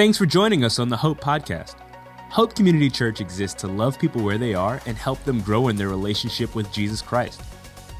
[0.00, 1.74] Thanks for joining us on the Hope Podcast.
[2.30, 5.76] Hope Community Church exists to love people where they are and help them grow in
[5.76, 7.42] their relationship with Jesus Christ.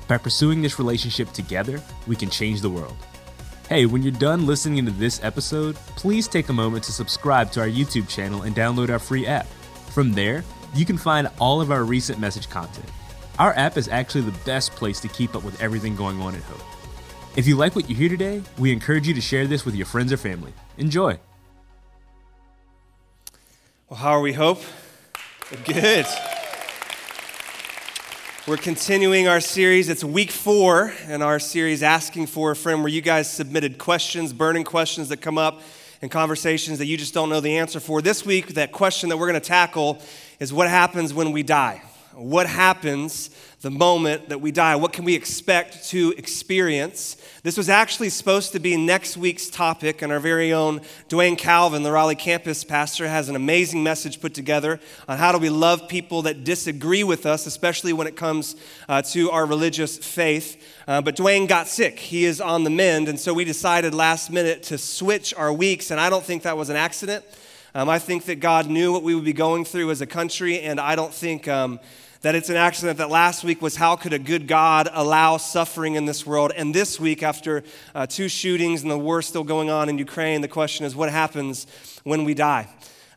[0.08, 2.96] By pursuing this relationship together, we can change the world.
[3.68, 7.60] Hey, when you're done listening to this episode, please take a moment to subscribe to
[7.60, 9.46] our YouTube channel and download our free app.
[9.90, 10.42] From there,
[10.74, 12.88] you can find all of our recent message content.
[13.38, 16.42] Our app is actually the best place to keep up with everything going on at
[16.44, 16.64] Hope.
[17.36, 19.84] If you like what you hear today, we encourage you to share this with your
[19.84, 20.54] friends or family.
[20.78, 21.20] Enjoy.
[23.90, 24.62] Well, how are we, Hope?
[25.64, 26.06] Good.
[28.46, 29.88] We're continuing our series.
[29.88, 34.32] It's week four in our series, Asking for a Friend, where you guys submitted questions,
[34.32, 35.60] burning questions that come up
[36.02, 38.00] and conversations that you just don't know the answer for.
[38.00, 40.00] This week, that question that we're going to tackle
[40.38, 41.82] is what happens when we die?
[42.14, 44.74] What happens the moment that we die?
[44.74, 47.16] What can we expect to experience?
[47.44, 51.84] This was actually supposed to be next week's topic, and our very own Dwayne Calvin,
[51.84, 55.88] the Raleigh campus pastor, has an amazing message put together on how do we love
[55.88, 58.56] people that disagree with us, especially when it comes
[58.88, 60.60] uh, to our religious faith.
[60.88, 62.00] Uh, but Dwayne got sick.
[62.00, 65.92] He is on the mend, and so we decided last minute to switch our weeks,
[65.92, 67.24] and I don't think that was an accident.
[67.72, 70.60] Um, I think that God knew what we would be going through as a country,
[70.60, 71.78] and I don't think um,
[72.22, 75.94] that it's an accident that last week was how could a good God allow suffering
[75.94, 76.50] in this world?
[76.56, 77.62] And this week, after
[77.94, 81.12] uh, two shootings and the war still going on in Ukraine, the question is what
[81.12, 81.68] happens
[82.02, 82.68] when we die?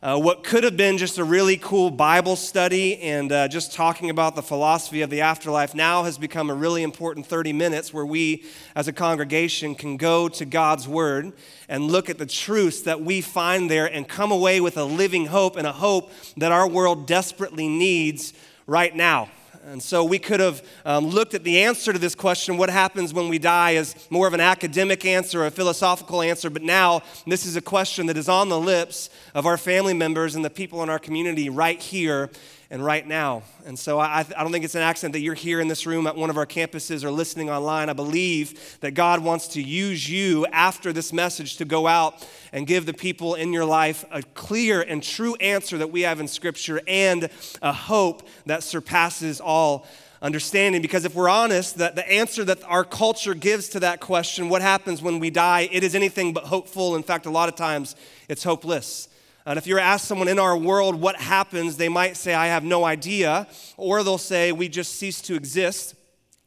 [0.04, 4.10] Uh, what could have been just a really cool Bible study and uh, just talking
[4.10, 8.04] about the philosophy of the afterlife now has become a really important 30 minutes where
[8.04, 11.32] we as a congregation can go to God's Word
[11.70, 15.24] and look at the truths that we find there and come away with a living
[15.24, 18.34] hope and a hope that our world desperately needs
[18.66, 19.30] right now.
[19.66, 23.14] And so we could have um, looked at the answer to this question, what happens
[23.14, 26.50] when we die, as more of an academic answer, a philosophical answer.
[26.50, 30.34] But now this is a question that is on the lips of our family members
[30.34, 32.28] and the people in our community right here
[32.70, 33.42] and right now.
[33.66, 36.06] And so I, I don't think it's an accident that you're here in this room
[36.06, 37.88] at one of our campuses or listening online.
[37.88, 42.66] I believe that God wants to use you after this message to go out and
[42.66, 46.28] give the people in your life a clear and true answer that we have in
[46.28, 47.28] Scripture and
[47.62, 49.86] a hope that surpasses all
[50.22, 54.48] understanding because if we're honest that the answer that our culture gives to that question
[54.48, 57.54] what happens when we die it is anything but hopeful in fact a lot of
[57.54, 57.94] times
[58.26, 59.08] it's hopeless
[59.46, 62.64] and if you ask someone in our world what happens, they might say, I have
[62.64, 63.46] no idea.
[63.76, 65.94] Or they'll say, we just cease to exist.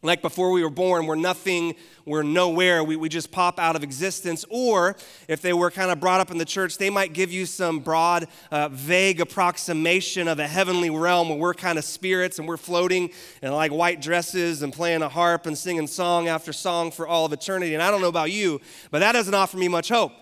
[0.03, 1.75] Like before we were born, we're nothing,
[2.05, 4.45] we're nowhere, we, we just pop out of existence.
[4.49, 4.95] Or
[5.27, 7.79] if they were kind of brought up in the church, they might give you some
[7.79, 12.57] broad, uh, vague approximation of a heavenly realm where we're kind of spirits and we're
[12.57, 13.09] floating
[13.41, 17.25] in like white dresses and playing a harp and singing song after song for all
[17.25, 17.73] of eternity.
[17.73, 20.13] And I don't know about you, but that doesn't offer me much hope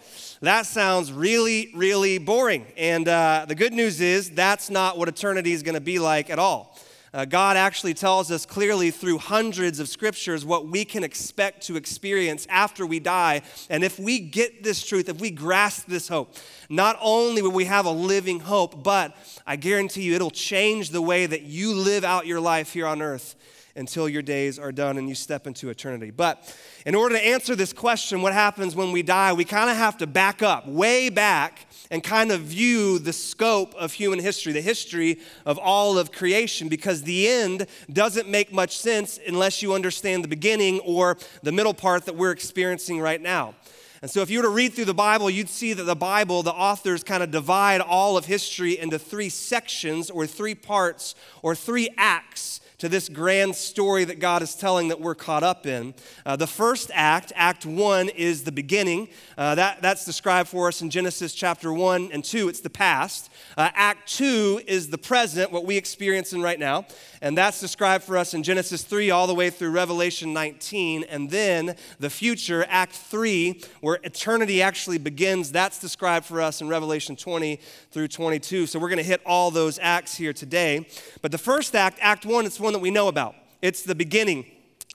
[0.41, 2.65] that sounds really, really boring.
[2.77, 6.29] And uh, the good news is that's not what eternity is going to be like
[6.29, 6.77] at all.
[7.13, 11.77] Uh, God actually tells us clearly through hundreds of scriptures what we can expect to
[11.77, 13.41] experience after we die.
[13.69, 16.35] And if we get this truth, if we grasp this hope,
[16.69, 19.15] not only will we have a living hope, but
[19.47, 23.01] I guarantee you it'll change the way that you live out your life here on
[23.01, 23.35] earth
[23.75, 26.09] until your days are done and you step into eternity.
[26.09, 26.55] But
[26.85, 29.97] in order to answer this question, what happens when we die, we kind of have
[29.97, 34.61] to back up, way back, and kind of view the scope of human history, the
[34.61, 40.23] history of all of creation, because the end doesn't make much sense unless you understand
[40.23, 43.55] the beginning or the middle part that we're experiencing right now.
[44.01, 46.43] And so, if you were to read through the Bible, you'd see that the Bible,
[46.43, 51.55] the authors kind of divide all of history into three sections or three parts or
[51.55, 55.95] three acts to this grand story that God is telling that we're caught up in.
[56.23, 59.07] Uh, the first act, Act 1, is the beginning.
[59.35, 62.47] Uh, that, that's described for us in Genesis chapter 1 and 2.
[62.47, 63.31] It's the past.
[63.57, 66.85] Uh, act 2 is the present, what we experience in right now.
[67.25, 71.05] And that's described for us in Genesis 3 all the way through Revelation 19.
[71.05, 76.67] And then the future, Act 3, where eternity actually begins, that's described for us in
[76.67, 78.67] Revelation 20 through 22.
[78.67, 80.87] So we're going to hit all those acts here today.
[81.23, 83.33] But the first act, Act 1, it's one that we know about.
[83.59, 84.45] It's the beginning.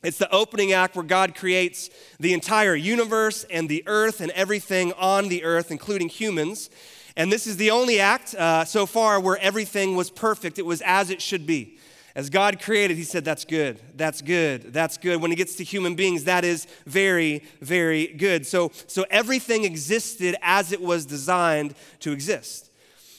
[0.05, 1.91] It's the opening act where God creates
[2.21, 6.71] the entire universe and the earth and everything on the earth, including humans.
[7.17, 10.61] And this is the only act uh, so far where everything was perfect.
[10.61, 11.77] It was as it should be.
[12.15, 15.21] As God created, He said, That's good, that's good, that's good.
[15.21, 18.47] When He gets to human beings, that is very, very good.
[18.47, 22.71] So, so everything existed as it was designed to exist.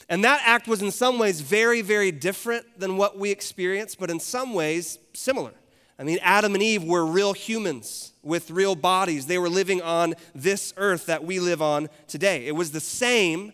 [0.08, 4.10] And that act was in some ways very, very different than what we experience, but
[4.10, 5.52] in some ways similar.
[5.98, 9.26] I mean, Adam and Eve were real humans with real bodies.
[9.26, 12.46] They were living on this earth that we live on today.
[12.46, 13.52] It was the same,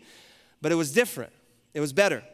[0.62, 1.32] but it was different,
[1.74, 2.24] it was better.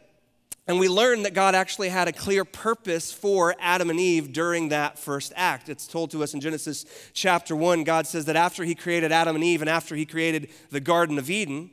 [0.67, 4.69] And we learn that God actually had a clear purpose for Adam and Eve during
[4.69, 5.69] that first act.
[5.69, 7.83] It's told to us in Genesis chapter 1.
[7.83, 11.19] God says that after He created Adam and Eve and after He created the Garden
[11.19, 11.69] of Eden,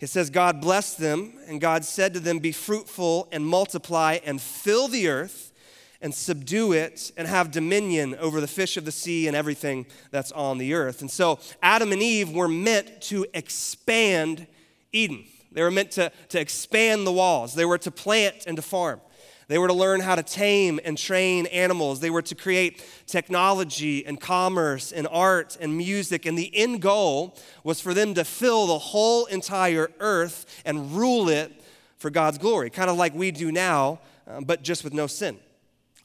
[0.00, 4.40] it says, God blessed them, and God said to them, Be fruitful and multiply and
[4.40, 5.52] fill the earth
[6.00, 10.32] and subdue it and have dominion over the fish of the sea and everything that's
[10.32, 11.00] on the earth.
[11.00, 14.48] And so Adam and Eve were meant to expand
[14.90, 15.24] Eden.
[15.52, 19.00] They were meant to, to expand the walls, they were to plant and to farm.
[19.48, 22.00] They were to learn how to tame and train animals.
[22.00, 26.24] They were to create technology and commerce and art and music.
[26.24, 31.28] And the end goal was for them to fill the whole entire earth and rule
[31.28, 31.52] it
[31.98, 35.38] for God's glory, kind of like we do now, uh, but just with no sin.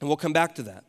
[0.01, 0.83] And we'll come back to that.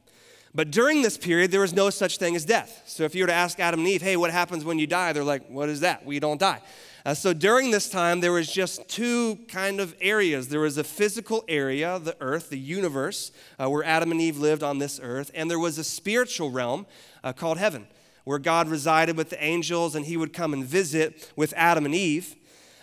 [0.55, 2.83] But during this period, there was no such thing as death.
[2.87, 5.13] So if you were to ask Adam and Eve, hey, what happens when you die?
[5.13, 6.05] They're like, what is that?
[6.05, 6.61] We don't die.
[7.05, 10.49] Uh, so during this time, there was just two kind of areas.
[10.49, 14.63] There was a physical area, the earth, the universe, uh, where Adam and Eve lived
[14.63, 16.87] on this earth, and there was a spiritual realm
[17.23, 17.87] uh, called heaven,
[18.25, 21.95] where God resided with the angels and he would come and visit with Adam and
[21.95, 22.35] Eve.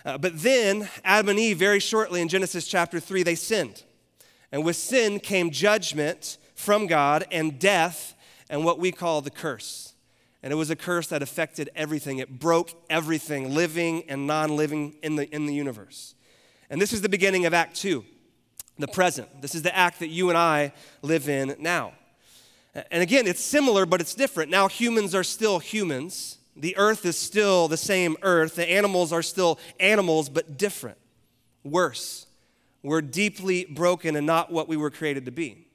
[0.04, 3.82] Uh, but then, Adam and Eve, very shortly in Genesis chapter 3, they sinned.
[4.52, 8.14] And with sin came judgment from God and death
[8.48, 9.85] and what we call the curse.
[10.46, 12.18] And it was a curse that affected everything.
[12.18, 16.14] It broke everything, living and non living in the, in the universe.
[16.70, 18.04] And this is the beginning of Act Two,
[18.78, 19.42] the present.
[19.42, 20.72] This is the act that you and I
[21.02, 21.94] live in now.
[22.92, 24.48] And again, it's similar, but it's different.
[24.48, 26.38] Now, humans are still humans.
[26.54, 28.54] The earth is still the same earth.
[28.54, 30.98] The animals are still animals, but different,
[31.64, 32.28] worse.
[32.84, 35.65] We're deeply broken and not what we were created to be.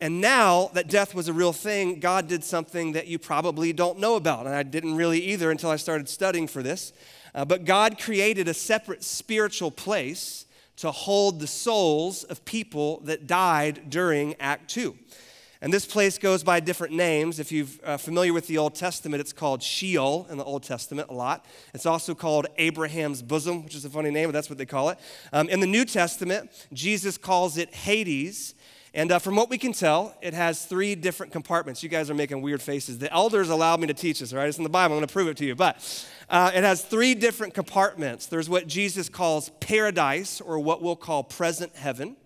[0.00, 3.98] And now that death was a real thing, God did something that you probably don't
[3.98, 4.46] know about.
[4.46, 6.92] And I didn't really either until I started studying for this.
[7.34, 10.46] Uh, but God created a separate spiritual place
[10.76, 14.94] to hold the souls of people that died during Act 2.
[15.62, 17.38] And this place goes by different names.
[17.38, 21.08] If you're uh, familiar with the Old Testament, it's called Sheol in the Old Testament
[21.08, 21.46] a lot.
[21.72, 24.90] It's also called Abraham's bosom, which is a funny name, but that's what they call
[24.90, 24.98] it.
[25.32, 28.54] Um, in the New Testament, Jesus calls it Hades,
[28.96, 31.82] and uh, from what we can tell, it has three different compartments.
[31.82, 32.96] You guys are making weird faces.
[32.96, 34.48] The elders allowed me to teach this, right?
[34.48, 34.94] It's in the Bible.
[34.94, 35.54] I'm going to prove it to you.
[35.54, 38.24] But uh, it has three different compartments.
[38.24, 42.16] There's what Jesus calls paradise, or what we'll call present heaven.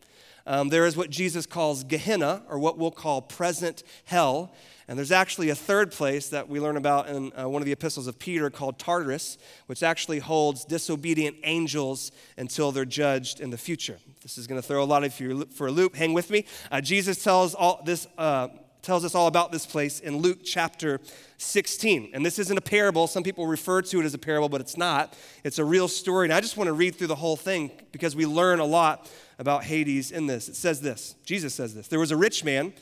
[0.46, 4.54] Um, there is what Jesus calls Gehenna, or what we'll call present hell.
[4.90, 7.70] And there's actually a third place that we learn about in uh, one of the
[7.70, 13.56] epistles of Peter called Tartarus, which actually holds disobedient angels until they're judged in the
[13.56, 13.98] future.
[14.22, 15.94] This is going to throw a lot of you for a loop.
[15.94, 16.44] Hang with me.
[16.72, 18.08] Uh, Jesus tells all this.
[18.18, 18.48] Uh,
[18.82, 21.00] tells us all about this place in Luke chapter
[21.36, 22.12] 16.
[22.14, 23.06] And this isn't a parable.
[23.06, 25.14] Some people refer to it as a parable, but it's not.
[25.44, 26.24] It's a real story.
[26.24, 29.06] And I just want to read through the whole thing because we learn a lot
[29.38, 30.48] about Hades in this.
[30.48, 32.72] It says this Jesus says this There was a rich man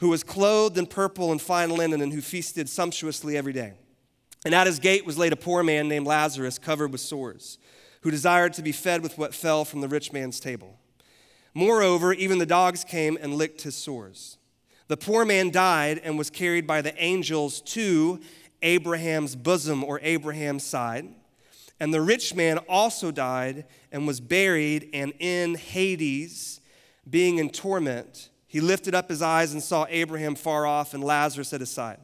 [0.00, 3.74] who was clothed in purple and fine linen and who feasted sumptuously every day.
[4.44, 7.58] And at his gate was laid a poor man named Lazarus, covered with sores,
[8.02, 10.78] who desired to be fed with what fell from the rich man's table.
[11.54, 14.38] Moreover, even the dogs came and licked his sores.
[14.86, 18.20] The poor man died and was carried by the angels to
[18.62, 21.08] Abraham's bosom or Abraham's side.
[21.80, 26.60] And the rich man also died and was buried, and in Hades,
[27.08, 31.52] being in torment, he lifted up his eyes and saw Abraham far off and Lazarus
[31.52, 32.00] at his side.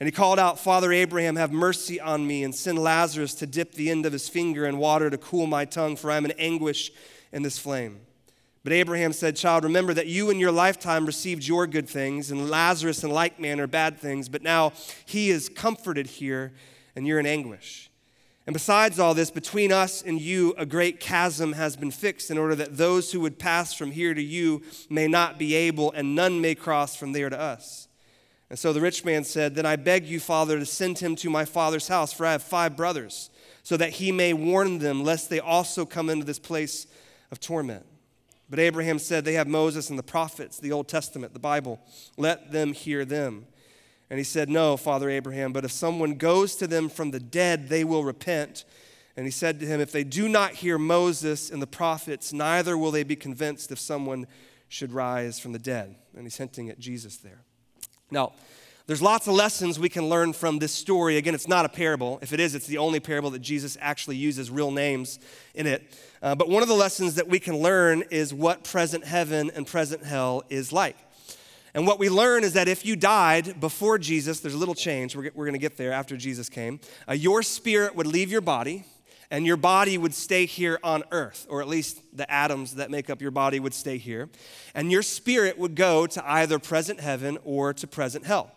[0.00, 3.74] And he called out, Father Abraham, have mercy on me, and send Lazarus to dip
[3.74, 6.30] the end of his finger in water to cool my tongue, for I am in
[6.32, 6.90] anguish
[7.32, 8.00] in this flame.
[8.64, 12.48] But Abraham said, Child, remember that you in your lifetime received your good things, and
[12.48, 14.72] Lazarus in like manner bad things, but now
[15.04, 16.52] he is comforted here,
[16.96, 17.89] and you're in anguish.
[18.46, 22.38] And besides all this, between us and you, a great chasm has been fixed in
[22.38, 26.14] order that those who would pass from here to you may not be able, and
[26.14, 27.86] none may cross from there to us.
[28.48, 31.30] And so the rich man said, Then I beg you, Father, to send him to
[31.30, 33.30] my father's house, for I have five brothers,
[33.62, 36.86] so that he may warn them, lest they also come into this place
[37.30, 37.86] of torment.
[38.48, 41.78] But Abraham said, They have Moses and the prophets, the Old Testament, the Bible.
[42.16, 43.46] Let them hear them.
[44.10, 47.68] And he said, No, Father Abraham, but if someone goes to them from the dead,
[47.68, 48.64] they will repent.
[49.16, 52.76] And he said to him, If they do not hear Moses and the prophets, neither
[52.76, 54.26] will they be convinced if someone
[54.68, 55.94] should rise from the dead.
[56.14, 57.42] And he's hinting at Jesus there.
[58.10, 58.32] Now,
[58.86, 61.16] there's lots of lessons we can learn from this story.
[61.16, 62.18] Again, it's not a parable.
[62.22, 65.20] If it is, it's the only parable that Jesus actually uses real names
[65.54, 65.96] in it.
[66.20, 69.64] Uh, but one of the lessons that we can learn is what present heaven and
[69.64, 70.96] present hell is like.
[71.74, 75.14] And what we learn is that if you died before Jesus, there's a little change.
[75.14, 76.80] We're, we're going to get there after Jesus came.
[77.08, 78.84] Uh, your spirit would leave your body,
[79.30, 83.08] and your body would stay here on earth, or at least the atoms that make
[83.08, 84.28] up your body would stay here,
[84.74, 88.50] and your spirit would go to either present heaven or to present hell.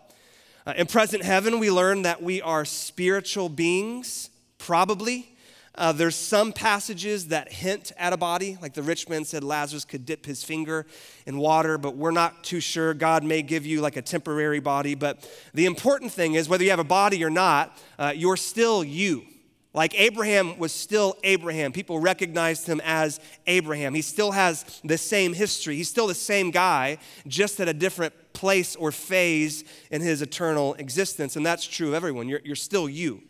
[0.66, 5.33] Uh, in present heaven, we learn that we are spiritual beings, probably.
[5.76, 9.84] Uh, there's some passages that hint at a body, like the rich man said Lazarus
[9.84, 10.86] could dip his finger
[11.26, 12.94] in water, but we're not too sure.
[12.94, 16.70] God may give you like a temporary body, but the important thing is whether you
[16.70, 19.24] have a body or not, uh, you're still you.
[19.72, 21.72] Like Abraham was still Abraham.
[21.72, 23.92] People recognized him as Abraham.
[23.94, 25.74] He still has the same history.
[25.74, 30.74] He's still the same guy, just at a different place or phase in his eternal
[30.74, 31.34] existence.
[31.34, 32.28] And that's true of everyone.
[32.28, 33.22] You're, you're still you.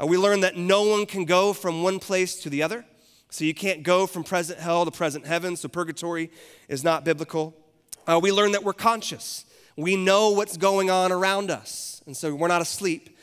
[0.00, 2.84] Uh, we learn that no one can go from one place to the other.
[3.30, 5.56] So you can't go from present hell to present heaven.
[5.56, 6.30] So purgatory
[6.68, 7.54] is not biblical.
[8.06, 9.44] Uh, we learn that we're conscious.
[9.76, 12.02] We know what's going on around us.
[12.06, 13.16] And so we're not asleep.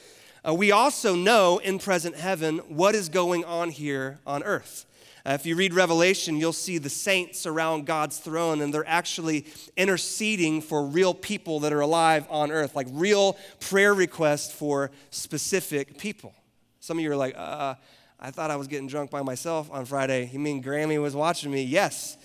[0.48, 4.86] Uh, we also know in present heaven what is going on here on earth.
[5.26, 9.46] Uh, if you read Revelation, you'll see the saints around God's throne, and they're actually
[9.76, 15.98] interceding for real people that are alive on earth, like real prayer requests for specific
[15.98, 16.34] people.
[16.80, 17.76] Some of you are like, uh,
[18.20, 20.30] I thought I was getting drunk by myself on Friday.
[20.32, 21.64] You mean Grammy was watching me?
[21.64, 22.18] Yes,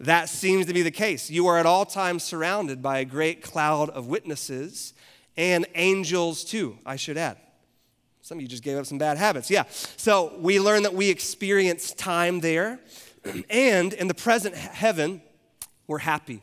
[0.00, 1.30] that seems to be the case.
[1.30, 4.94] You are at all times surrounded by a great cloud of witnesses
[5.36, 7.38] and angels, too, I should add.
[8.20, 9.50] Some of you just gave up some bad habits.
[9.50, 9.64] Yeah.
[9.70, 12.78] So we learn that we experience time there.
[13.50, 15.22] And in the present heaven,
[15.86, 16.42] we're happy.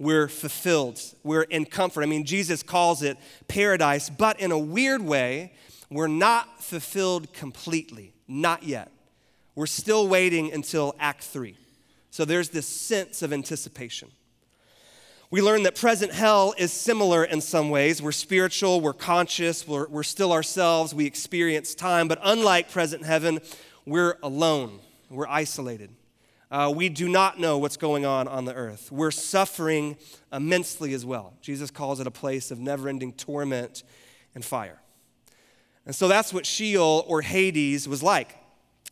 [0.00, 1.00] We're fulfilled.
[1.22, 2.02] We're in comfort.
[2.02, 5.52] I mean, Jesus calls it paradise, but in a weird way,
[5.90, 8.12] we're not fulfilled completely.
[8.26, 8.90] Not yet.
[9.54, 11.56] We're still waiting until Act 3.
[12.10, 14.10] So there's this sense of anticipation.
[15.30, 18.00] We learn that present hell is similar in some ways.
[18.00, 23.40] We're spiritual, we're conscious, we're, we're still ourselves, we experience time, but unlike present heaven,
[23.84, 24.80] we're alone,
[25.10, 25.90] we're isolated.
[26.50, 28.90] Uh, we do not know what's going on on the earth.
[28.90, 29.98] We're suffering
[30.32, 31.34] immensely as well.
[31.42, 33.82] Jesus calls it a place of never ending torment
[34.34, 34.80] and fire.
[35.88, 38.36] And so that's what Sheol or Hades was like.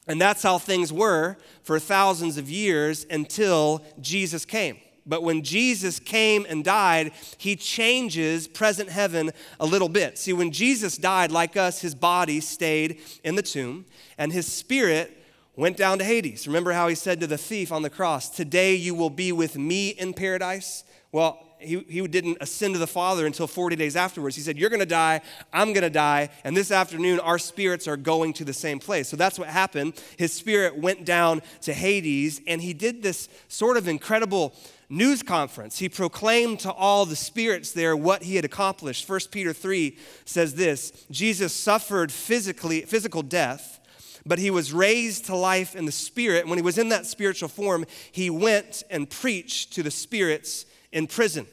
[0.08, 4.78] And that's how things were for thousands of years until Jesus came.
[5.04, 10.16] But when Jesus came and died, he changes present heaven a little bit.
[10.16, 13.84] See, when Jesus died, like us, his body stayed in the tomb,
[14.16, 15.22] and his spirit
[15.54, 16.46] went down to Hades.
[16.46, 19.58] Remember how he said to the thief on the cross, Today you will be with
[19.58, 20.82] me in paradise?
[21.12, 24.36] Well, he, he didn't ascend to the Father until 40 days afterwards.
[24.36, 25.20] He said, You're going to die,
[25.52, 29.08] I'm going to die, and this afternoon our spirits are going to the same place.
[29.08, 29.94] So that's what happened.
[30.16, 34.54] His spirit went down to Hades, and he did this sort of incredible
[34.88, 35.78] news conference.
[35.78, 39.08] He proclaimed to all the spirits there what he had accomplished.
[39.08, 43.80] 1 Peter 3 says this Jesus suffered physically, physical death,
[44.24, 46.46] but he was raised to life in the spirit.
[46.46, 51.06] When he was in that spiritual form, he went and preached to the spirits in
[51.06, 51.46] prison.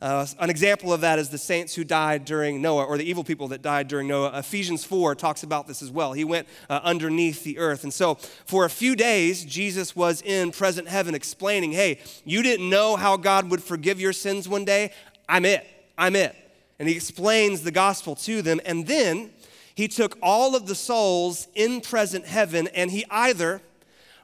[0.00, 3.24] Uh, an example of that is the saints who died during Noah, or the evil
[3.24, 4.38] people that died during Noah.
[4.38, 6.12] Ephesians 4 talks about this as well.
[6.12, 7.82] He went uh, underneath the earth.
[7.82, 8.14] And so,
[8.46, 13.16] for a few days, Jesus was in present heaven explaining, hey, you didn't know how
[13.16, 14.92] God would forgive your sins one day?
[15.28, 15.66] I'm it.
[15.98, 16.36] I'm it.
[16.78, 18.60] And he explains the gospel to them.
[18.64, 19.30] And then
[19.74, 23.60] he took all of the souls in present heaven and he either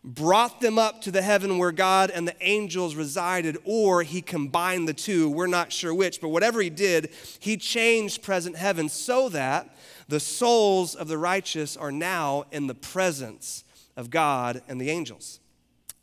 [0.03, 4.89] brought them up to the heaven where God and the angels resided, or he combined
[4.89, 5.29] the two.
[5.29, 9.77] We're not sure which, but whatever he did, he changed present heaven so that
[10.09, 13.65] the souls of the righteous are now in the presence
[13.97, 15.41] of God and the angels.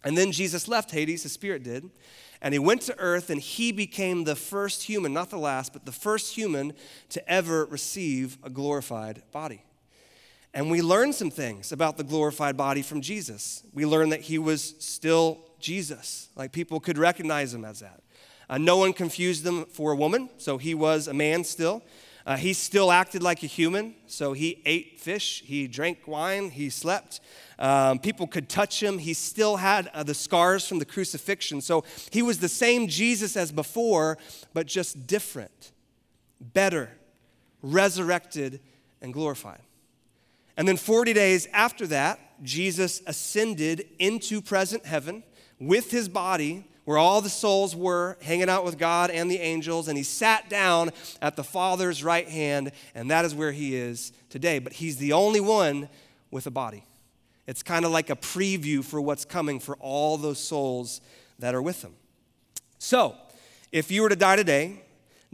[0.03, 1.89] And then Jesus left Hades, the Spirit did,
[2.41, 5.85] and he went to earth and he became the first human, not the last, but
[5.85, 6.73] the first human
[7.09, 9.63] to ever receive a glorified body.
[10.57, 13.61] And we learn some things about the glorified body from Jesus.
[13.75, 18.01] We learn that he was still Jesus, like people could recognize him as that.
[18.49, 21.83] Uh, no one confused him for a woman, so he was a man still.
[22.25, 26.71] Uh, he still acted like a human, so he ate fish, he drank wine, he
[26.71, 27.19] slept.
[27.59, 28.97] Um, people could touch him.
[28.97, 31.61] He still had uh, the scars from the crucifixion.
[31.61, 34.17] So he was the same Jesus as before,
[34.55, 35.71] but just different,
[36.41, 36.89] better,
[37.61, 38.59] resurrected,
[39.03, 39.61] and glorified.
[40.57, 45.23] And then 40 days after that, Jesus ascended into present heaven
[45.59, 49.87] with his body, where all the souls were hanging out with God and the angels,
[49.87, 54.11] and he sat down at the Father's right hand, and that is where he is
[54.29, 54.59] today.
[54.59, 55.89] But he's the only one
[56.31, 56.85] with a body.
[57.45, 61.01] It's kind of like a preview for what's coming for all those souls
[61.39, 61.93] that are with him.
[62.79, 63.15] So,
[63.71, 64.83] if you were to die today,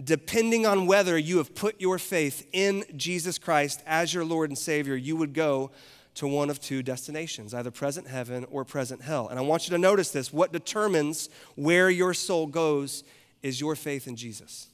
[0.02, 4.58] depending on whether you have put your faith in Jesus Christ as your Lord and
[4.58, 5.72] Savior, you would go
[6.16, 9.28] to one of two destinations, either present heaven or present hell.
[9.30, 13.04] And I want you to notice this what determines where your soul goes
[13.42, 14.68] is your faith in Jesus.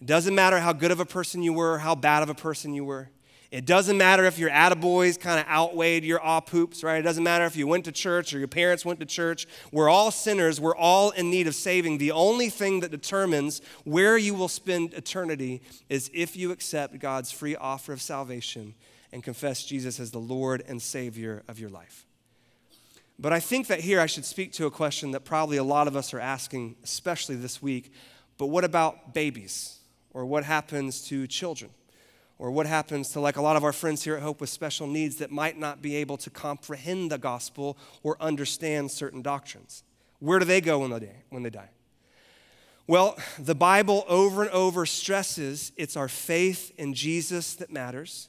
[0.00, 2.72] It doesn't matter how good of a person you were, how bad of a person
[2.72, 3.10] you were.
[3.50, 6.98] It doesn't matter if your attaboys kind of outweighed your aw poops, right?
[6.98, 9.46] It doesn't matter if you went to church or your parents went to church.
[9.72, 10.60] We're all sinners.
[10.60, 11.96] We're all in need of saving.
[11.96, 17.32] The only thing that determines where you will spend eternity is if you accept God's
[17.32, 18.74] free offer of salvation
[19.12, 22.04] and confess Jesus as the Lord and Savior of your life.
[23.18, 25.88] But I think that here I should speak to a question that probably a lot
[25.88, 27.92] of us are asking, especially this week.
[28.36, 29.78] But what about babies?
[30.12, 31.70] Or what happens to children?
[32.38, 34.86] Or what happens to, like a lot of our friends here at Hope with special
[34.86, 39.82] needs that might not be able to comprehend the gospel or understand certain doctrines?
[40.20, 41.70] Where do they go when they, when they die?
[42.86, 48.28] Well, the Bible over and over stresses it's our faith in Jesus that matters.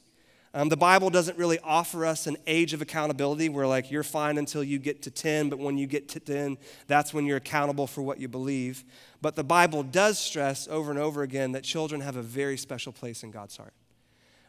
[0.52, 4.36] Um, the Bible doesn't really offer us an age of accountability where, like, you're fine
[4.36, 7.86] until you get to 10, but when you get to 10, that's when you're accountable
[7.86, 8.84] for what you believe.
[9.22, 12.92] But the Bible does stress over and over again that children have a very special
[12.92, 13.74] place in God's heart.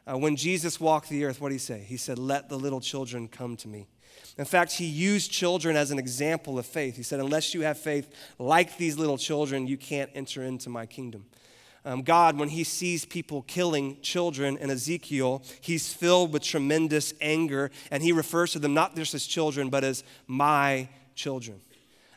[0.05, 1.79] Uh, when Jesus walked the earth, what did he say?
[1.79, 3.87] He said, Let the little children come to me.
[4.37, 6.95] In fact, he used children as an example of faith.
[6.95, 10.85] He said, Unless you have faith like these little children, you can't enter into my
[10.85, 11.25] kingdom.
[11.83, 17.71] Um, God, when he sees people killing children in Ezekiel, he's filled with tremendous anger,
[17.89, 21.59] and he refers to them not just as children, but as my children.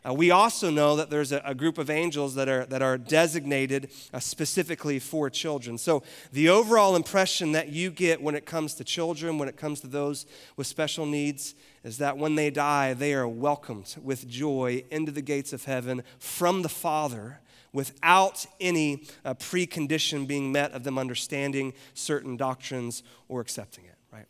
[0.06, 2.98] Uh, we also know that there's a, a, group of angels that are, that are
[2.98, 5.78] designated uh, specifically for children.
[5.78, 9.80] So, the overall impression that you get when it comes to children, when it comes
[9.80, 14.84] to those with special needs, is that when they die, they are welcomed with joy
[14.90, 17.40] into the gates of heaven from the Father
[17.72, 24.26] without any uh, precondition being met of them understanding certain doctrines or accepting it, right?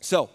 [0.00, 0.28] So,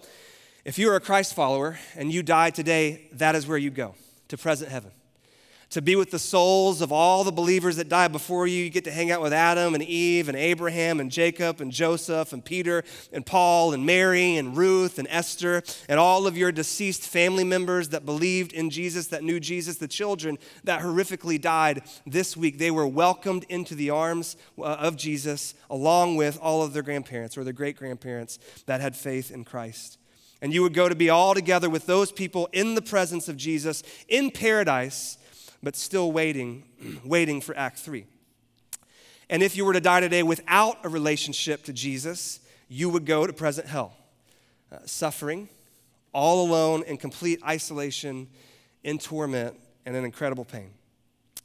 [0.66, 3.94] if you're a Christ follower and you die today, that is where you go
[4.30, 4.92] to present heaven.
[5.72, 8.64] To be with the souls of all the believers that died before you.
[8.64, 12.32] You get to hang out with Adam and Eve and Abraham and Jacob and Joseph
[12.32, 17.04] and Peter and Paul and Mary and Ruth and Esther and all of your deceased
[17.04, 22.38] family members that believed in Jesus, that knew Jesus, the children that horrifically died this
[22.38, 22.60] week.
[22.60, 27.38] They were welcomed into the arms uh, of Jesus along with all of their grandparents
[27.38, 29.98] or their great grandparents that had faith in Christ.
[30.42, 33.38] And you would go to be all together with those people in the presence of
[33.38, 35.18] Jesus in paradise,
[35.64, 36.64] but still waiting,
[37.04, 38.06] waiting for Act 3.
[39.30, 43.28] And if you were to die today without a relationship to Jesus, you would go
[43.28, 43.94] to present hell,
[44.72, 45.50] uh, suffering,
[46.14, 48.28] all alone in complete isolation,
[48.84, 50.72] in torment, and in incredible pain,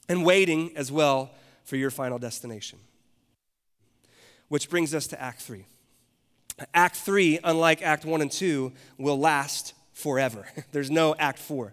[0.09, 1.31] and waiting as well
[1.65, 2.79] for your final destination.
[4.49, 5.65] Which brings us to Act 3.
[6.75, 10.47] Act 3, unlike Act 1 and 2, will last forever.
[10.73, 11.73] There's no Act 4.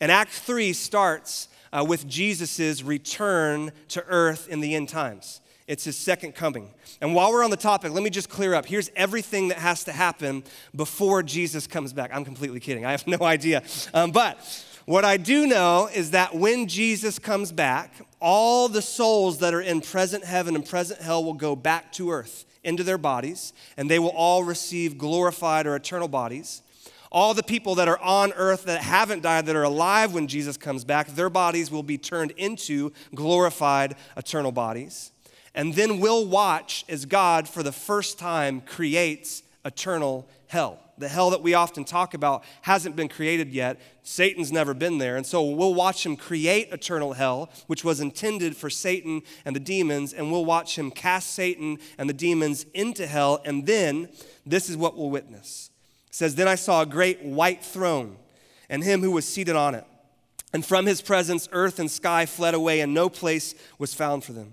[0.00, 5.40] And Act 3 starts uh, with Jesus' return to earth in the end times.
[5.66, 6.70] It's his second coming.
[7.00, 8.66] And while we're on the topic, let me just clear up.
[8.66, 10.44] Here's everything that has to happen
[10.76, 12.10] before Jesus comes back.
[12.12, 12.84] I'm completely kidding.
[12.84, 13.62] I have no idea.
[13.94, 14.38] Um, but
[14.84, 19.60] what I do know is that when Jesus comes back, all the souls that are
[19.60, 23.90] in present heaven and present hell will go back to earth into their bodies, and
[23.90, 26.62] they will all receive glorified or eternal bodies.
[27.12, 30.56] All the people that are on earth that haven't died, that are alive when Jesus
[30.56, 35.12] comes back, their bodies will be turned into glorified eternal bodies.
[35.54, 40.78] And then we'll watch as God, for the first time, creates eternal hell.
[40.96, 43.80] The hell that we often talk about hasn't been created yet.
[44.04, 45.16] Satan's never been there.
[45.16, 49.60] And so we'll watch him create eternal hell, which was intended for Satan and the
[49.60, 53.40] demons, and we'll watch him cast Satan and the demons into hell.
[53.44, 54.08] And then
[54.46, 55.70] this is what we'll witness.
[56.08, 58.18] It says, Then I saw a great white throne
[58.68, 59.84] and him who was seated on it.
[60.52, 64.32] And from his presence, earth and sky fled away, and no place was found for
[64.32, 64.52] them.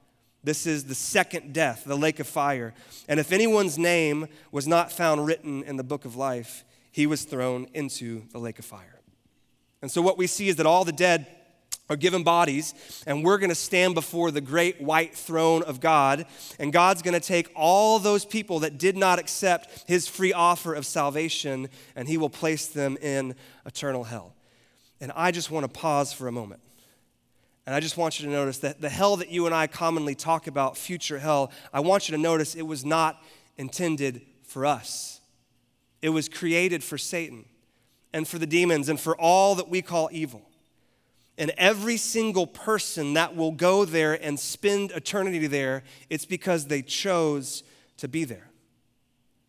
[0.43, 2.73] This is the second death, the lake of fire.
[3.07, 7.23] And if anyone's name was not found written in the book of life, he was
[7.23, 8.99] thrown into the lake of fire.
[9.81, 11.27] And so what we see is that all the dead
[11.89, 12.73] are given bodies,
[13.05, 16.25] and we're going to stand before the great white throne of God.
[16.57, 20.73] And God's going to take all those people that did not accept his free offer
[20.73, 24.33] of salvation, and he will place them in eternal hell.
[25.01, 26.61] And I just want to pause for a moment
[27.65, 30.15] And I just want you to notice that the hell that you and I commonly
[30.15, 33.23] talk about, future hell, I want you to notice it was not
[33.57, 35.21] intended for us.
[36.01, 37.45] It was created for Satan
[38.13, 40.41] and for the demons and for all that we call evil.
[41.37, 46.81] And every single person that will go there and spend eternity there, it's because they
[46.81, 47.63] chose
[47.97, 48.50] to be there.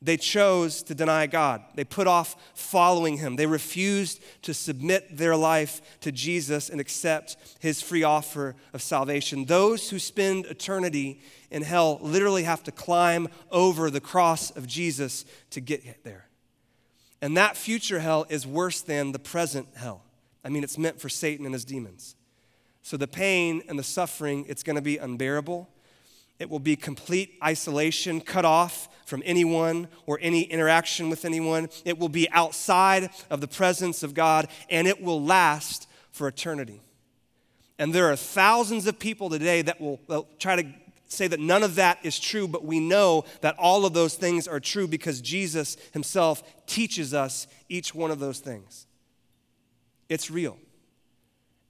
[0.05, 1.63] They chose to deny God.
[1.77, 3.37] They put off following Him.
[3.37, 9.45] They refused to submit their life to Jesus and accept His free offer of salvation.
[9.45, 11.21] Those who spend eternity
[11.53, 16.27] in hell literally have to climb over the cross of Jesus to get there.
[17.21, 20.03] And that future hell is worse than the present hell.
[20.45, 22.17] I mean, it's meant for Satan and his demons.
[22.83, 25.69] So the pain and the suffering, it's going to be unbearable.
[26.41, 31.69] It will be complete isolation, cut off from anyone or any interaction with anyone.
[31.85, 36.81] It will be outside of the presence of God, and it will last for eternity.
[37.79, 40.01] And there are thousands of people today that will
[40.39, 40.67] try to
[41.09, 44.49] say that none of that is true, but we know that all of those things
[44.49, 48.87] are true because Jesus himself teaches us each one of those things.
[50.09, 50.57] It's real.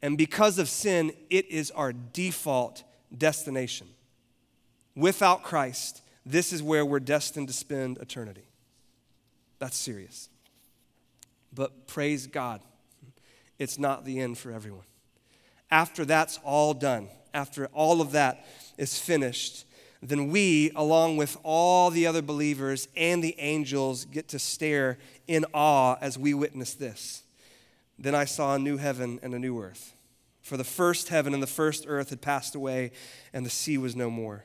[0.00, 2.84] And because of sin, it is our default
[3.18, 3.88] destination.
[4.94, 8.44] Without Christ, this is where we're destined to spend eternity.
[9.58, 10.28] That's serious.
[11.52, 12.60] But praise God,
[13.58, 14.84] it's not the end for everyone.
[15.70, 18.44] After that's all done, after all of that
[18.78, 19.66] is finished,
[20.02, 25.44] then we, along with all the other believers and the angels, get to stare in
[25.54, 27.22] awe as we witness this.
[27.98, 29.94] Then I saw a new heaven and a new earth.
[30.40, 32.90] For the first heaven and the first earth had passed away,
[33.32, 34.44] and the sea was no more.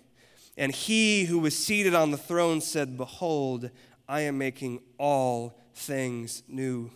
[0.57, 3.69] And he who was seated on the throne said, Behold,
[4.07, 6.91] I am making all things new.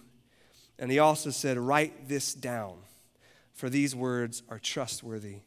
[0.77, 2.75] And he also said, Write this down,
[3.53, 5.39] for these words are trustworthy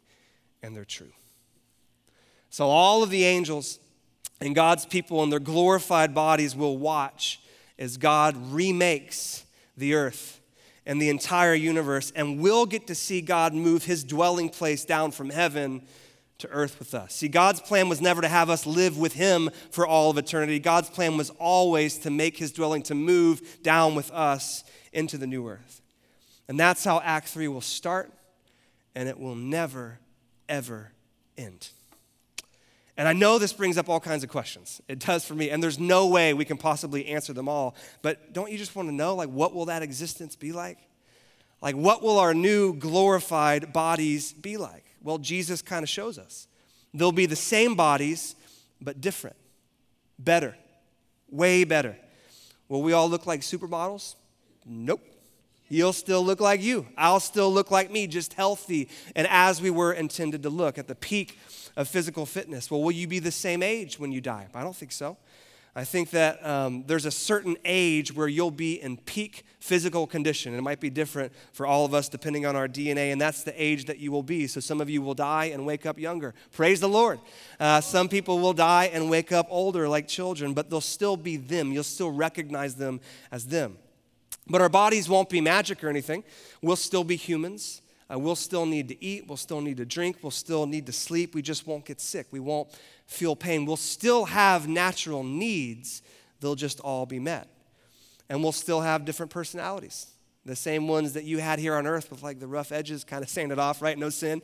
[0.63, 1.13] and they're true.
[2.51, 3.79] So all of the angels
[4.41, 7.41] and God's people in their glorified bodies will watch
[7.79, 9.45] as God remakes
[9.77, 10.41] the earth
[10.87, 15.11] and the entire universe, and we'll get to see God move his dwelling place down
[15.11, 15.83] from heaven
[16.39, 17.15] to earth with us.
[17.15, 20.59] See, God's plan was never to have us live with Him for all of eternity.
[20.59, 25.27] God's plan was always to make His dwelling, to move down with us into the
[25.27, 25.83] new earth.
[26.49, 28.13] And that's how Act 3 will start,
[28.95, 29.99] and it will never,
[30.49, 30.93] ever
[31.37, 31.69] end.
[32.97, 34.81] And I know this brings up all kinds of questions.
[34.89, 37.77] It does for me, and there's no way we can possibly answer them all.
[38.03, 40.79] But don't you just want to know, like, what will that existence be like?
[41.61, 44.85] Like, what will our new glorified bodies be like?
[45.03, 46.49] Well, Jesus kind of shows us.
[46.93, 48.35] They'll be the same bodies,
[48.81, 49.37] but different,
[50.19, 50.57] better,
[51.31, 51.97] way better.
[52.69, 54.15] Will we all look like supermodels?
[54.65, 55.03] Nope.
[55.71, 56.87] You'll still look like you.
[56.97, 60.89] I'll still look like me, just healthy and as we were intended to look at
[60.89, 61.39] the peak
[61.77, 62.71] of physical fitness.
[62.71, 64.49] Well, will you be the same age when you die?
[64.55, 65.19] I don't think so.
[65.79, 70.53] I think that um, there's a certain age where you'll be in peak physical condition.
[70.55, 73.55] It might be different for all of us depending on our DNA, and that's the
[73.55, 74.49] age that you will be.
[74.49, 76.35] So some of you will die and wake up younger.
[76.51, 77.21] Praise the Lord.
[77.61, 81.37] Uh, some people will die and wake up older like children, but they'll still be
[81.37, 81.71] them.
[81.71, 83.79] You'll still recognize them as them.
[84.49, 86.25] But our bodies won't be magic or anything.
[86.61, 87.83] We'll still be humans.
[88.13, 89.29] Uh, we'll still need to eat.
[89.29, 90.17] We'll still need to drink.
[90.23, 91.35] We'll still need to sleep.
[91.37, 92.27] We just won't get sick.
[92.33, 92.69] We won't
[93.09, 93.65] feel pain.
[93.65, 96.03] We'll still have natural needs,
[96.41, 97.49] they'll just all be met.
[98.29, 100.07] And we'll still have different personalities.
[100.45, 103.23] The same ones that you had here on earth with like the rough edges, kind
[103.23, 103.99] of sanded off, right?
[103.99, 104.41] No sin.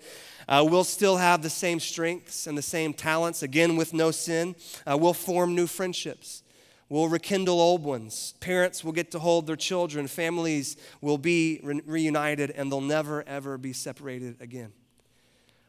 [0.48, 4.56] Uh, we'll still have the same strengths and the same talents, again with no sin.
[4.86, 6.42] Uh, we'll form new friendships.
[6.88, 8.34] We'll rekindle old ones.
[8.40, 10.06] Parents will get to hold their children.
[10.06, 14.72] Families will be re- reunited and they'll never, ever be separated again.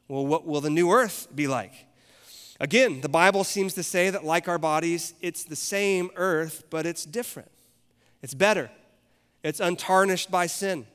[0.07, 1.73] Well, what will the new earth be like?
[2.59, 6.85] Again, the Bible seems to say that, like our bodies, it's the same earth, but
[6.85, 7.51] it's different.
[8.21, 8.71] It's better.
[9.43, 10.87] It's untarnished by sin.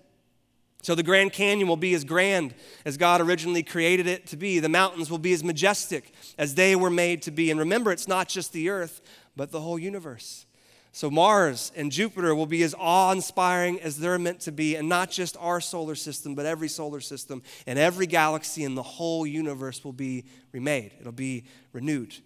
[0.82, 2.54] So the Grand Canyon will be as grand
[2.86, 4.58] as God originally created it to be.
[4.58, 7.50] The mountains will be as majestic as they were made to be.
[7.50, 9.02] And remember, it's not just the earth,
[9.36, 10.46] but the whole universe.
[10.92, 14.88] So, Mars and Jupiter will be as awe inspiring as they're meant to be, and
[14.88, 19.24] not just our solar system, but every solar system and every galaxy in the whole
[19.24, 20.92] universe will be remade.
[21.00, 22.16] It'll be renewed.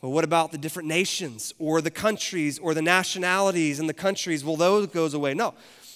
[0.00, 4.44] Well, what about the different nations or the countries or the nationalities and the countries?
[4.44, 5.34] Will those goes away?
[5.34, 5.54] No.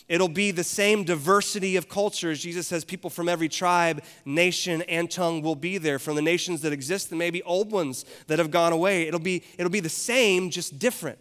[0.09, 2.43] It'll be the same diversity of cultures.
[2.43, 6.63] Jesus says people from every tribe, nation, and tongue will be there, from the nations
[6.63, 9.07] that exist and maybe old ones that have gone away.
[9.07, 11.21] It'll be, it'll be the same, just different,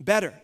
[0.00, 0.34] better.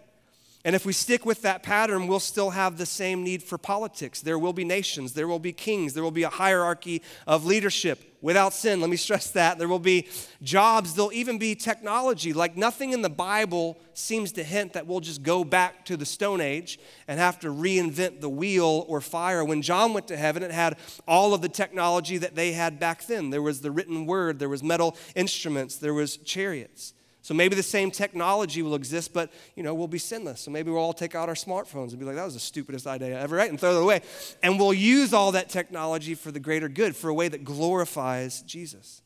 [0.62, 4.20] And if we stick with that pattern, we'll still have the same need for politics.
[4.20, 8.18] There will be nations, there will be kings, there will be a hierarchy of leadership
[8.20, 8.78] without sin.
[8.82, 9.56] Let me stress that.
[9.56, 10.06] There will be
[10.42, 12.34] jobs, there'll even be technology.
[12.34, 16.04] Like nothing in the Bible seems to hint that we'll just go back to the
[16.04, 19.42] Stone Age and have to reinvent the wheel or fire.
[19.42, 20.76] When John went to heaven, it had
[21.08, 23.30] all of the technology that they had back then.
[23.30, 26.92] There was the written word, there was metal instruments, there was chariots.
[27.30, 30.40] So maybe the same technology will exist, but you know, we'll be sinless.
[30.40, 32.88] So maybe we'll all take out our smartphones and be like, that was the stupidest
[32.88, 33.48] idea ever, right?
[33.48, 34.00] And throw it away.
[34.42, 38.42] And we'll use all that technology for the greater good, for a way that glorifies
[38.42, 39.02] Jesus.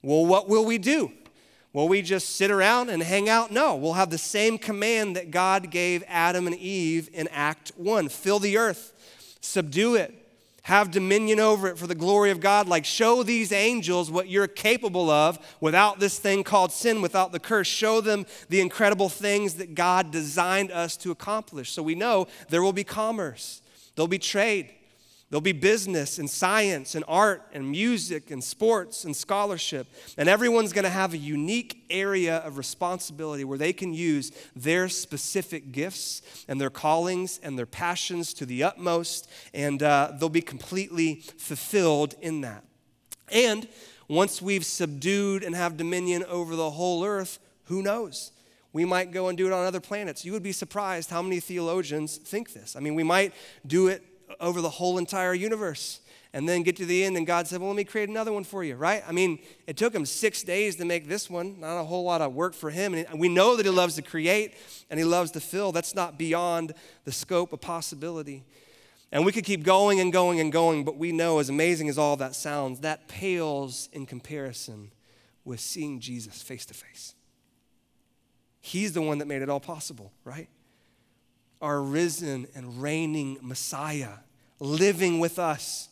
[0.00, 1.12] Well, what will we do?
[1.74, 3.50] Will we just sit around and hang out?
[3.50, 8.08] No, we'll have the same command that God gave Adam and Eve in Act 1
[8.08, 8.94] fill the earth,
[9.42, 10.21] subdue it,
[10.62, 12.68] have dominion over it for the glory of God.
[12.68, 17.40] Like, show these angels what you're capable of without this thing called sin, without the
[17.40, 17.66] curse.
[17.66, 21.72] Show them the incredible things that God designed us to accomplish.
[21.72, 23.60] So we know there will be commerce,
[23.94, 24.70] there'll be trade,
[25.32, 29.86] There'll be business and science and art and music and sports and scholarship.
[30.18, 34.90] And everyone's going to have a unique area of responsibility where they can use their
[34.90, 39.26] specific gifts and their callings and their passions to the utmost.
[39.54, 42.64] And uh, they'll be completely fulfilled in that.
[43.30, 43.66] And
[44.08, 48.32] once we've subdued and have dominion over the whole earth, who knows?
[48.74, 50.26] We might go and do it on other planets.
[50.26, 52.76] You would be surprised how many theologians think this.
[52.76, 53.32] I mean, we might
[53.66, 54.02] do it
[54.40, 56.00] over the whole entire universe.
[56.34, 58.44] And then get to the end, and God said, Well, let me create another one
[58.44, 59.04] for you, right?
[59.06, 62.22] I mean, it took him six days to make this one, not a whole lot
[62.22, 62.94] of work for him.
[62.94, 64.54] And we know that he loves to create
[64.88, 65.72] and he loves to fill.
[65.72, 66.72] That's not beyond
[67.04, 68.44] the scope of possibility.
[69.12, 71.98] And we could keep going and going and going, but we know, as amazing as
[71.98, 74.90] all that sounds, that pales in comparison
[75.44, 77.14] with seeing Jesus face to face.
[78.62, 80.48] He's the one that made it all possible, right?
[81.62, 84.18] Our risen and reigning Messiah
[84.62, 85.88] living with us.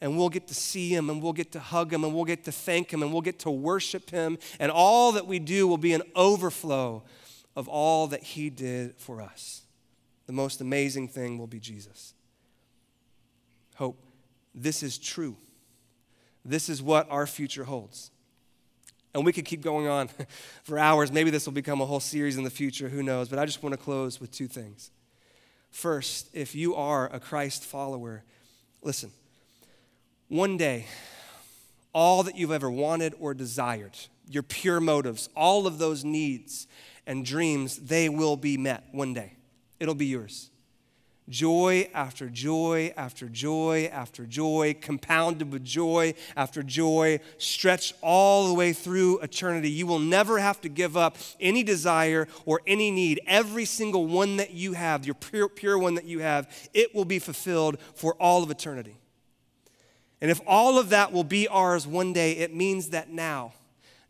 [0.00, 2.44] And we'll get to see him and we'll get to hug him and we'll get
[2.44, 4.38] to thank him and we'll get to worship him.
[4.60, 7.02] And all that we do will be an overflow
[7.54, 9.62] of all that he did for us.
[10.26, 12.12] The most amazing thing will be Jesus.
[13.76, 13.98] Hope.
[14.54, 15.36] This is true.
[16.44, 18.10] This is what our future holds.
[19.16, 20.10] And we could keep going on
[20.62, 21.10] for hours.
[21.10, 23.30] Maybe this will become a whole series in the future, who knows?
[23.30, 24.90] But I just want to close with two things.
[25.70, 28.24] First, if you are a Christ follower,
[28.82, 29.10] listen,
[30.28, 30.84] one day,
[31.94, 33.96] all that you've ever wanted or desired,
[34.28, 36.66] your pure motives, all of those needs
[37.06, 39.32] and dreams, they will be met one day.
[39.80, 40.50] It'll be yours.
[41.28, 48.54] Joy after joy after joy after joy, compounded with joy after joy, stretched all the
[48.54, 49.68] way through eternity.
[49.68, 53.20] You will never have to give up any desire or any need.
[53.26, 57.04] Every single one that you have, your pure, pure one that you have, it will
[57.04, 58.96] be fulfilled for all of eternity.
[60.20, 63.52] And if all of that will be ours one day, it means that now,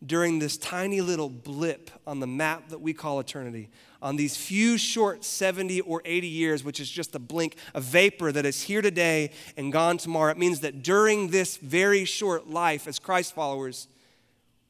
[0.05, 3.71] during this tiny little blip on the map that we call eternity,
[4.03, 8.33] on these few short 70 or 80 years, which is just a blink, a vapor
[8.33, 10.31] that is here today and gone tomorrow.
[10.31, 13.89] It means that during this very short life as Christ followers,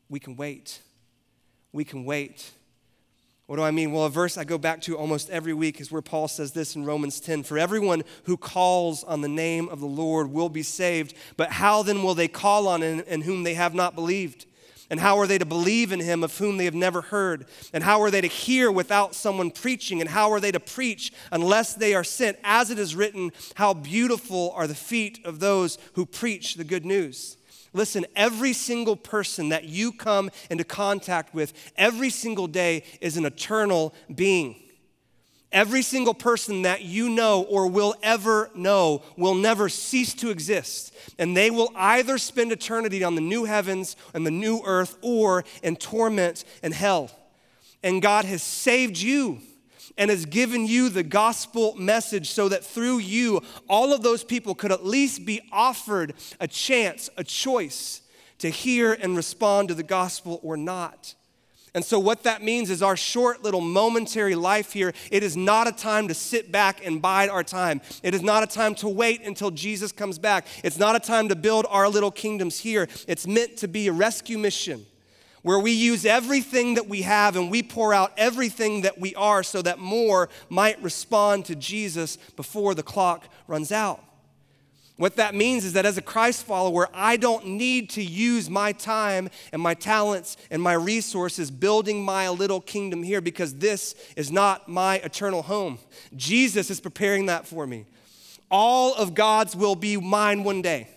[0.09, 0.81] we can wait.
[1.73, 2.51] We can wait.
[3.47, 3.93] What do I mean?
[3.93, 6.75] Well, a verse I go back to almost every week is where Paul says this
[6.75, 10.65] in Romans 10 For everyone who calls on the name of the Lord will be
[10.65, 14.47] saved, but how then will they call on him in whom they have not believed?
[14.88, 17.46] And how are they to believe in him of whom they have never heard?
[17.72, 20.01] And how are they to hear without someone preaching?
[20.01, 22.38] And how are they to preach unless they are sent?
[22.44, 26.85] As it is written, how beautiful are the feet of those who preach the good
[26.85, 27.37] news.
[27.72, 33.27] Listen, every single person that you come into contact with every single day is an
[33.27, 34.57] eternal being.
[35.57, 40.95] Every single person that you know or will ever know will never cease to exist.
[41.19, 45.45] And they will either spend eternity on the new heavens and the new earth or
[45.62, 47.11] in torment and hell.
[47.83, 49.38] And God has saved you
[49.97, 54.55] and has given you the gospel message so that through you, all of those people
[54.55, 58.03] could at least be offered a chance, a choice
[58.40, 61.14] to hear and respond to the gospel or not.
[61.77, 65.69] And so, what that means is our short little momentary life here, it is not
[65.69, 67.83] a time to sit back and bide our time.
[68.03, 70.47] It is not a time to wait until Jesus comes back.
[70.65, 72.89] It's not a time to build our little kingdoms here.
[73.07, 74.87] It's meant to be a rescue mission
[75.43, 79.43] where we use everything that we have and we pour out everything that we are
[79.43, 84.03] so that more might respond to Jesus before the clock runs out.
[84.97, 88.73] What that means is that as a Christ follower, I don't need to use my
[88.73, 94.33] time and my talents and my resources building my little kingdom here because this is
[94.33, 95.79] not my eternal home.
[96.17, 97.85] Jesus is preparing that for me.
[98.51, 100.89] All of God's will be mine one day.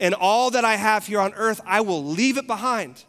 [0.00, 3.04] And all that I have here on earth, I will leave it behind.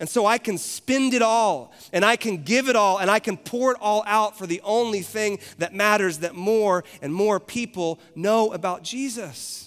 [0.00, 3.18] And so I can spend it all and I can give it all and I
[3.18, 7.38] can pour it all out for the only thing that matters that more and more
[7.40, 9.65] people know about Jesus.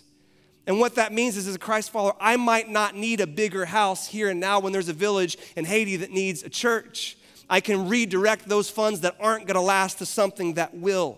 [0.70, 3.66] And what that means is, as a Christ follower, I might not need a bigger
[3.66, 7.18] house here and now when there's a village in Haiti that needs a church.
[7.50, 11.18] I can redirect those funds that aren't going to last to something that will.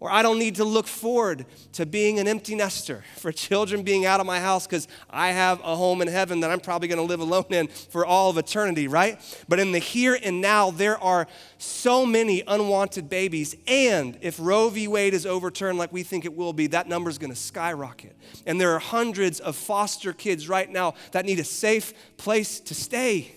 [0.00, 4.06] Or I don't need to look forward to being an empty nester for children being
[4.06, 6.98] out of my house because I have a home in heaven that I'm probably going
[6.98, 9.20] to live alone in for all of eternity, right?
[9.46, 11.26] But in the here and now, there are
[11.58, 13.54] so many unwanted babies.
[13.66, 14.88] And if Roe v.
[14.88, 18.16] Wade is overturned like we think it will be, that number is going to skyrocket.
[18.46, 22.74] And there are hundreds of foster kids right now that need a safe place to
[22.74, 23.34] stay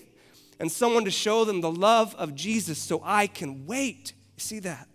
[0.58, 4.14] and someone to show them the love of Jesus so I can wait.
[4.36, 4.88] You see that?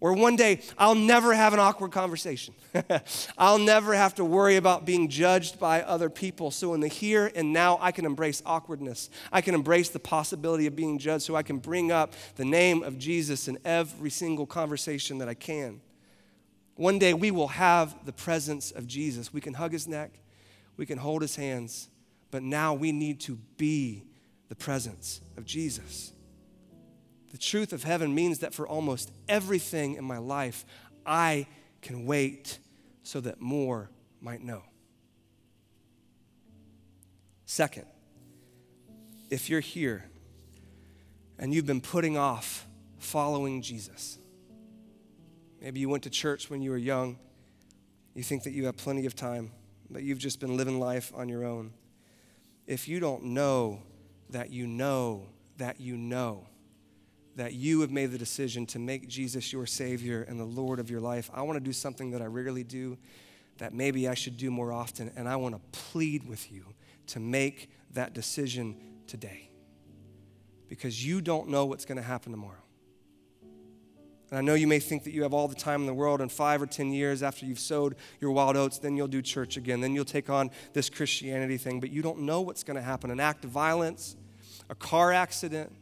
[0.00, 2.54] Or one day, I'll never have an awkward conversation.
[3.38, 6.52] I'll never have to worry about being judged by other people.
[6.52, 9.10] So, in the here and now, I can embrace awkwardness.
[9.32, 12.84] I can embrace the possibility of being judged so I can bring up the name
[12.84, 15.80] of Jesus in every single conversation that I can.
[16.76, 19.32] One day, we will have the presence of Jesus.
[19.32, 20.12] We can hug his neck,
[20.76, 21.88] we can hold his hands,
[22.30, 24.04] but now we need to be
[24.48, 26.12] the presence of Jesus.
[27.30, 30.64] The truth of heaven means that for almost everything in my life,
[31.04, 31.46] I
[31.82, 32.58] can wait
[33.02, 34.62] so that more might know.
[37.44, 37.86] Second,
[39.30, 40.04] if you're here
[41.38, 42.66] and you've been putting off
[42.98, 44.18] following Jesus,
[45.60, 47.18] maybe you went to church when you were young,
[48.14, 49.50] you think that you have plenty of time,
[49.90, 51.72] but you've just been living life on your own.
[52.66, 53.82] If you don't know
[54.30, 56.46] that you know that you know,
[57.38, 60.90] that you have made the decision to make Jesus your Savior and the Lord of
[60.90, 62.98] your life, I want to do something that I rarely do
[63.58, 65.12] that maybe I should do more often.
[65.14, 66.64] And I want to plead with you
[67.06, 68.74] to make that decision
[69.06, 69.50] today
[70.68, 72.64] because you don't know what's going to happen tomorrow.
[74.30, 76.20] And I know you may think that you have all the time in the world,
[76.20, 79.56] and five or 10 years after you've sowed your wild oats, then you'll do church
[79.56, 79.80] again.
[79.80, 83.12] Then you'll take on this Christianity thing, but you don't know what's going to happen.
[83.12, 84.16] An act of violence,
[84.68, 85.72] a car accident,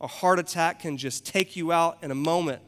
[0.00, 2.62] a heart attack can just take you out in a moment.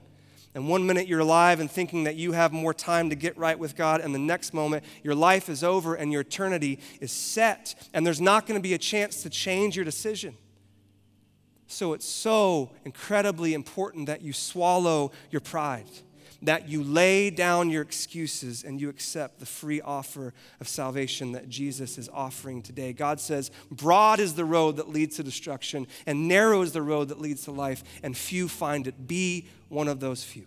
[0.54, 3.58] And one minute you're alive and thinking that you have more time to get right
[3.58, 7.74] with God, and the next moment your life is over and your eternity is set,
[7.94, 10.36] and there's not going to be a chance to change your decision.
[11.68, 15.86] So it's so incredibly important that you swallow your pride
[16.42, 21.48] that you lay down your excuses and you accept the free offer of salvation that
[21.48, 22.92] Jesus is offering today.
[22.92, 27.08] God says, Broad is the road that leads to destruction, and narrow is the road
[27.08, 29.06] that leads to life, and few find it.
[29.06, 30.46] Be one of those few.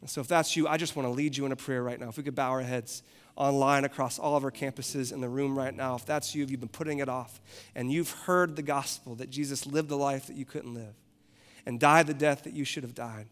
[0.00, 1.98] And so, if that's you, I just want to lead you in a prayer right
[1.98, 2.08] now.
[2.08, 3.02] If we could bow our heads
[3.36, 6.50] online across all of our campuses in the room right now, if that's you, if
[6.50, 7.40] you've been putting it off,
[7.74, 10.94] and you've heard the gospel that Jesus lived the life that you couldn't live
[11.66, 13.26] and died the death that you should have died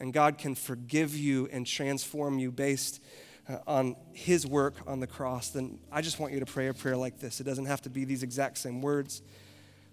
[0.00, 3.02] and God can forgive you and transform you based
[3.48, 6.74] uh, on His work on the cross, then I just want you to pray a
[6.74, 7.40] prayer like this.
[7.40, 9.22] It doesn't have to be these exact same words,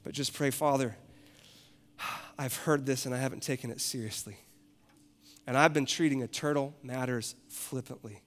[0.03, 0.95] but just pray, Father,
[2.37, 4.37] I've heard this and I haven't taken it seriously.
[5.45, 8.21] And I've been treating eternal matters flippantly.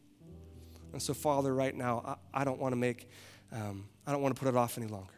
[0.92, 3.08] And so, Father, right now, I, I don't want to make,
[3.52, 5.12] um, I don't want to put it off any longer.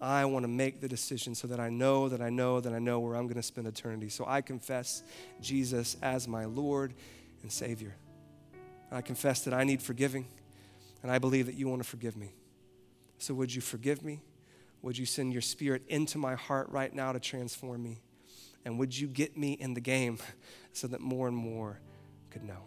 [0.00, 2.78] I want to make the decision so that I know that I know that I
[2.78, 4.08] know where I'm going to spend eternity.
[4.08, 5.02] So I confess
[5.40, 6.94] Jesus as my Lord
[7.42, 7.96] and Savior.
[8.90, 10.26] I confess that I need forgiving,
[11.02, 12.32] and I believe that you want to forgive me.
[13.18, 14.22] So would you forgive me?
[14.82, 18.00] Would you send your spirit into my heart right now to transform me?
[18.64, 20.18] And would you get me in the game
[20.72, 21.80] so that more and more
[22.30, 22.64] could know?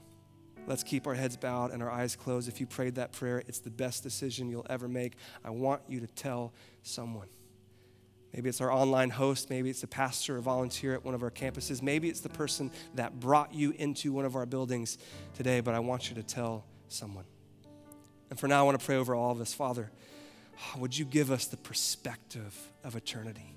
[0.68, 2.48] Let's keep our heads bowed and our eyes closed.
[2.48, 5.14] If you prayed that prayer, it's the best decision you'll ever make.
[5.44, 6.54] I want you to tell
[6.84, 7.28] someone.
[8.34, 9.50] Maybe it's our online host.
[9.50, 11.82] Maybe it's a pastor or volunteer at one of our campuses.
[11.82, 14.98] Maybe it's the person that brought you into one of our buildings
[15.36, 17.26] today, but I want you to tell someone.
[18.30, 19.54] And for now, I want to pray over all of us.
[19.54, 19.92] Father,
[20.78, 23.56] would you give us the perspective of eternity?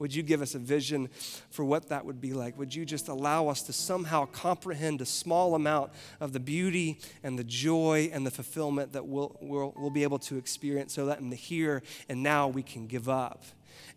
[0.00, 1.10] Would you give us a vision
[1.50, 2.58] for what that would be like?
[2.58, 7.38] Would you just allow us to somehow comprehend a small amount of the beauty and
[7.38, 11.20] the joy and the fulfillment that we'll, we'll, we'll be able to experience so that
[11.20, 13.44] in the here and now we can give up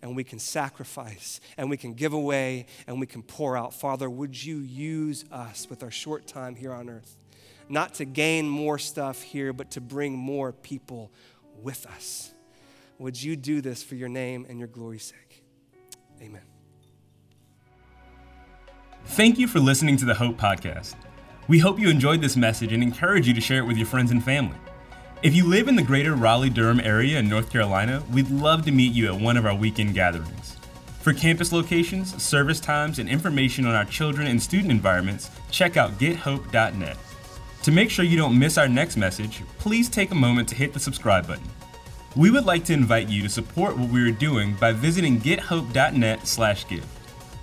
[0.02, 3.74] and we can sacrifice and we can give away and we can pour out.
[3.74, 7.16] Father, would you use us with our short time here on earth?
[7.70, 11.14] Not to gain more stuff here, but to bring more people
[11.62, 12.34] with us.
[13.00, 15.33] Would you do this for your name and your glory's sake?
[16.24, 16.42] Amen.
[19.06, 20.96] Thank you for listening to the Hope Podcast.
[21.50, 24.12] We hope you enjoyed this message and encourage you to share it with your friends
[24.12, 24.56] and family.
[25.22, 28.72] If you live in the greater Raleigh Durham area in North Carolina, we'd love to
[28.72, 30.58] meet you at one of our weekend gatherings.
[31.02, 36.00] For campus locations, service times, and information on our children and student environments, check out
[36.00, 36.98] gethope.net.
[37.64, 40.74] To make sure you don't miss our next message, please take a moment to hit
[40.74, 41.50] the subscribe button.
[42.16, 46.28] We would like to invite you to support what we are doing by visiting gethope.net
[46.28, 46.86] slash give.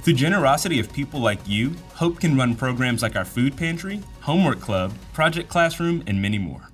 [0.02, 4.60] Through generosity of people like you, Hope can run programs like our food pantry, homework
[4.60, 6.69] club, project classroom, and many more.